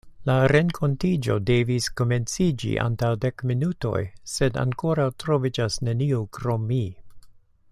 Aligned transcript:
La 0.27 0.35
renkontiĝo 0.51 1.35
devis 1.49 1.89
komenciĝi 2.01 2.71
antaŭ 2.85 3.11
dek 3.25 3.43
minutoj, 3.51 4.01
sed 4.37 4.57
ankoraŭ 4.63 5.07
troviĝas 5.25 5.81
neniu 5.91 6.25
krom 6.39 6.65
mi. 6.73 6.81